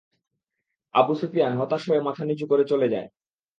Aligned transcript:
আবু 0.95 1.13
সুফিয়ান 1.15 1.53
হতাশ 1.59 1.83
হয়ে 1.89 2.01
মাথা 2.01 2.23
নিচু 2.25 2.45
করে 2.51 2.63
চলে 2.63 2.87
যায়। 2.93 3.07